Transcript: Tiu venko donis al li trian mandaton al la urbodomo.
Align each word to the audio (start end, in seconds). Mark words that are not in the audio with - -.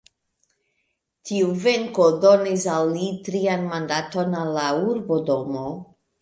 Tiu 1.29 1.49
venko 1.65 2.07
donis 2.23 2.65
al 2.77 2.89
li 2.95 3.11
trian 3.29 3.67
mandaton 3.75 4.35
al 4.41 4.51
la 4.57 4.65
urbodomo. 4.95 5.69